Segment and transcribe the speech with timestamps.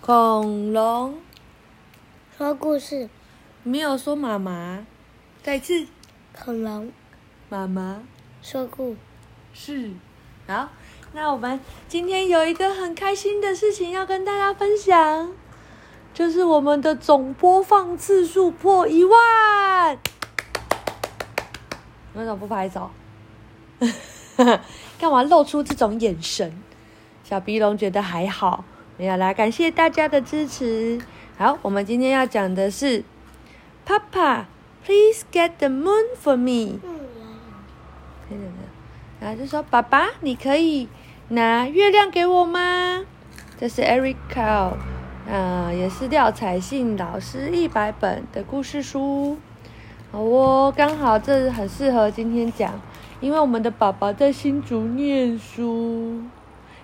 [0.00, 1.18] 恐龙。
[2.36, 3.08] 说故事，
[3.62, 4.86] 没有说妈妈，
[5.42, 5.86] 再次。
[6.38, 6.92] 恐龙。
[7.48, 8.02] 妈妈。
[8.42, 8.96] 说故。
[9.52, 9.92] 事
[10.46, 10.68] 好。
[11.12, 15.32] 那我们今天有一个很开心的事情要跟大家分享，
[16.12, 19.98] 就是我们的总播放次数破一万。
[22.14, 22.90] 为什么不拍手？
[24.98, 26.60] 干嘛露出这种眼神？
[27.22, 28.64] 小鼻龙觉得还好，
[28.96, 29.32] 没有啦。
[29.32, 31.00] 感谢大家的支持。
[31.36, 33.02] 好，我们今天要讲的是
[33.86, 34.44] ，Papa,
[34.84, 36.78] please get the moon for me。
[38.28, 38.50] 可以的，
[39.20, 40.88] 然后就说爸爸，你可以
[41.28, 43.04] 拿月亮给我吗？
[43.58, 44.72] 这是 Erica，
[45.30, 49.38] 啊、也是廖彩信老师一百本的故事书。
[50.12, 52.80] 好哦，刚好这很适合今天讲，
[53.20, 56.22] 因为我们的宝宝在新竹念书，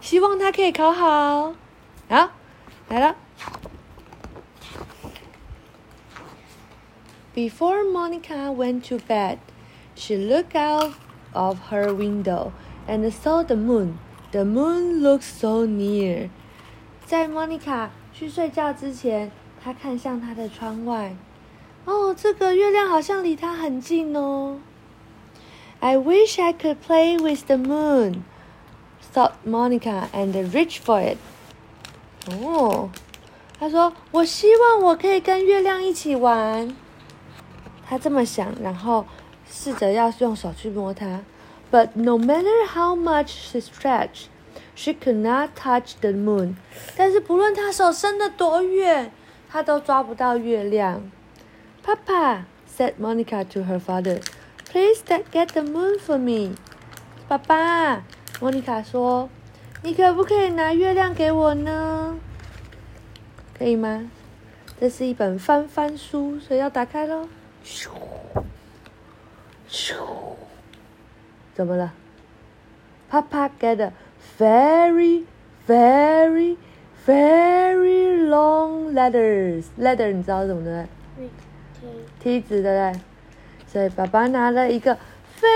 [0.00, 1.54] 希望他可以考好。
[2.09, 2.29] 好，
[2.89, 3.15] 来了。
[7.33, 9.39] Before Monica went to bed,
[9.95, 10.93] she looked out
[11.33, 12.51] of her window
[12.87, 13.97] and saw the moon.
[14.31, 16.29] The moon looked so near.
[17.05, 19.31] 在 Monica 去睡觉之前，
[19.63, 21.15] 她看向她的窗外。
[21.85, 24.59] 哦，这个月亮好像离她很近哦。
[25.79, 28.23] I wish I could play with the moon,
[29.13, 31.17] thought Monica and reached for it.
[32.42, 32.90] 哦，
[33.58, 36.74] 他说：“我希望我可以跟月亮一起玩。”
[37.88, 39.06] 他这么想，然后
[39.50, 41.20] 试着要用手去摸它。
[41.70, 44.26] But no matter how much she stretched,
[44.74, 46.56] she could not touch the moon.
[46.96, 49.10] 但是不论她手伸得多远，
[49.50, 51.10] 她都抓不到月亮。
[51.84, 54.20] Papa said Monica to her father,
[54.70, 56.54] "Please get the moon for me."
[57.26, 58.02] 爸爸，
[58.40, 59.28] 莫妮卡说
[59.82, 62.18] ：“你可不可以拿月亮给我呢？
[63.56, 64.10] 可以吗？”
[64.80, 67.28] 这是一本翻翻书，所以要打开喽。
[67.64, 67.88] 咻，
[69.68, 69.94] 咻，
[71.54, 71.92] 怎么了
[73.10, 73.92] ？Papa get a
[74.38, 75.24] very,
[75.66, 76.56] very,
[77.04, 79.64] very long letters.
[79.80, 80.88] Letter 你知道是什么对不
[81.20, 81.30] 对？
[82.20, 83.00] 梯子对不对？
[83.66, 84.96] 所以爸爸拿了一个
[85.34, 85.48] 非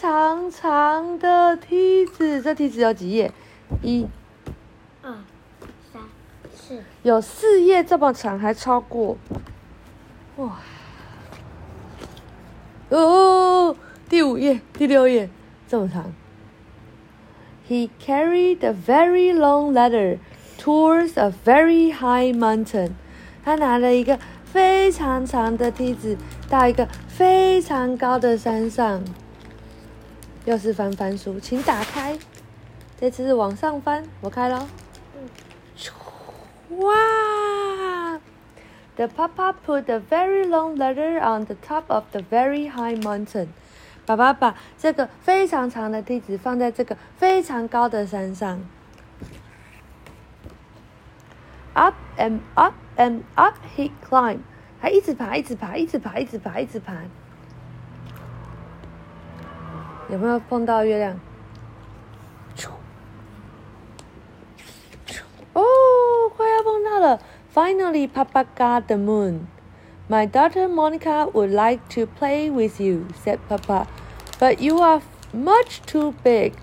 [0.00, 3.32] 常长的梯子，这梯子有几页？
[3.82, 4.06] 一、
[5.02, 5.12] 二、
[5.92, 6.02] 三、
[6.54, 9.16] 四，有四页这么长，还超过。
[10.36, 10.58] 哇！
[12.90, 13.76] 哦，
[14.08, 15.28] 第五页、第六页
[15.66, 16.12] 这么长。
[17.68, 20.18] He carried a very long ladder
[20.58, 22.92] towards a very high mountain.
[23.44, 26.16] 他拿了一个非常长的梯子
[26.48, 29.02] 到一个非常高的山上。
[30.44, 32.16] 又是翻翻书，请打开。
[32.98, 34.66] 这次是往上翻，我开了。
[36.70, 36.94] 哇
[38.96, 43.48] ！The papa put a very long letter on the top of the very high mountain.
[44.06, 48.60] 爸爸把这个非常长的梯子放在这个非常高的山上。
[51.74, 54.40] Up and up and up he climbed.
[54.80, 56.94] 他一直爬，一直爬，一直爬，一直爬，一直爬。
[60.08, 61.20] 有没有碰到月亮？
[67.55, 69.47] ！Finally, Papa got the moon.
[70.07, 73.87] My daughter Monica would like to play with you," said Papa,
[74.39, 75.01] "but you are
[75.33, 76.53] much too big."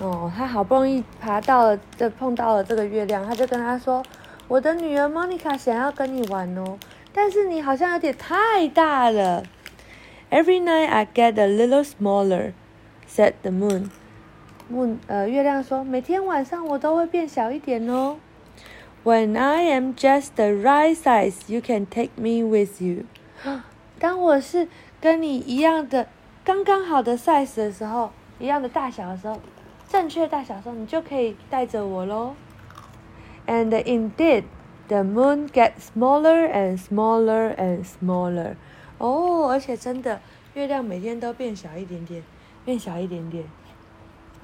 [0.00, 6.78] 哦，他好不容易爬到了，这碰到了这个月亮，他就跟他说：“我的女儿 Monica 想要跟你玩哦，
[7.12, 9.44] 但是你好像有点太大了。”
[10.30, 12.52] Every night I get a little smaller,
[13.08, 13.90] said the moon.
[14.70, 18.16] moon 呃，月亮说，每天晚上我都会变小一点哦。
[19.07, 23.05] When I am just the right size, you can take me with you.
[23.97, 24.67] 当我是
[24.99, 26.09] 跟你一样的
[26.43, 29.39] 刚刚好的 size 的时候，一样的大小的时候，
[29.87, 32.33] 正确大小的时候，你就可以带着我喽。
[33.47, 34.43] And indeed,
[34.89, 38.55] the moon gets smaller and smaller and smaller.
[38.97, 40.19] 哦，而且真的，
[40.53, 42.21] 月亮每天都变小一点点，
[42.65, 43.45] 变小一点点，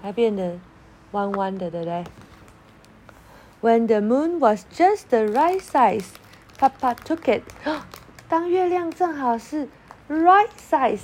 [0.02, 0.58] 还变得
[1.12, 2.06] 弯弯的，对不对
[3.63, 6.07] ？When the moon was just the right size,
[6.59, 7.43] Papa took it.
[8.29, 9.69] 当月亮正好是
[10.09, 11.03] right size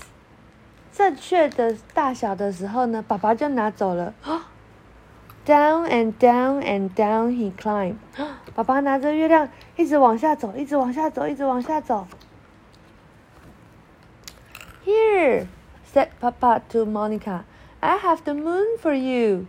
[0.93, 4.15] 正确的大小的时候呢，爸爸就拿走了。
[5.45, 7.97] Down and down and down he climbed.
[8.55, 12.07] 爸爸拿着月亮一直往下走，一直往下走，一直往下走。
[14.87, 15.47] Here,
[15.93, 17.45] said Papa to Monica,
[17.81, 19.47] I have the moon for you.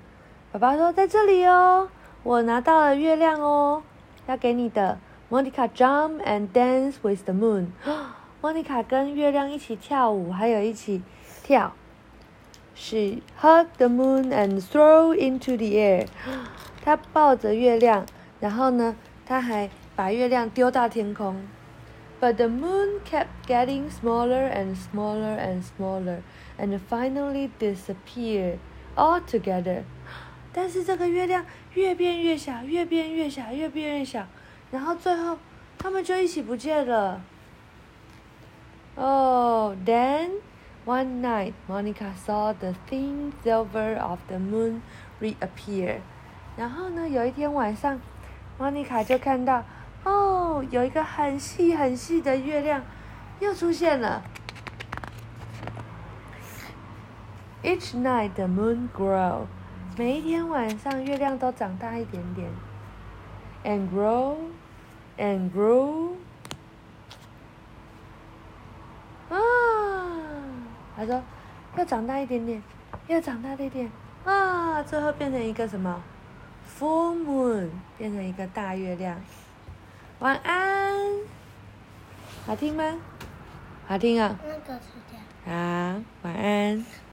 [0.51, 1.89] 爸爸说在这里哦，
[2.22, 3.82] 我拿到了月亮哦。
[4.26, 4.98] 要给你的。
[5.30, 7.68] Monica jump and dance with the moon。
[8.42, 11.02] Monica 跟月亮一起跳舞，还有一起
[11.42, 11.72] 跳。
[12.74, 16.06] She hug the moon and threw into the air。
[16.82, 18.06] 她抱着月亮，
[18.40, 21.46] 然后呢，她还把月亮丢到天空。
[22.20, 26.22] But the moon kept getting smaller and smaller and smaller,
[26.58, 28.58] and finally disappeared
[28.96, 29.84] altogether.
[30.52, 31.44] 但是这个月亮
[31.74, 34.26] 越变越小，越变越小，越变越小，
[34.70, 35.38] 然后最后
[35.78, 37.20] 他们就一起不见了。
[38.96, 40.40] Oh, then
[40.84, 44.80] one night Monica saw the thin silver of the moon
[45.20, 46.00] reappear.
[46.56, 48.00] 然后呢，有一天晚上
[48.58, 49.64] ，Monica 就看到，
[50.04, 52.82] 哦，有一个很细很细的月亮
[53.38, 54.22] 又出现了。
[57.62, 59.46] Each night the moon grow
[60.00, 62.48] 每一天晚上，月亮都长大一点点
[63.62, 64.34] ，and grow,
[65.18, 66.14] and grow。
[69.28, 69.36] 啊，
[70.96, 71.22] 他说，
[71.76, 72.62] 要长大一点点，
[73.08, 73.92] 要长大一点，
[74.24, 76.02] 啊，最后变成一个什么
[76.78, 77.68] ？Full moon，
[77.98, 79.20] 变成一个大月亮。
[80.20, 80.96] 晚安，
[82.46, 82.98] 好听吗？
[83.86, 84.34] 好听啊。
[84.42, 85.94] 那个是这样。
[85.94, 86.86] 好，晚安。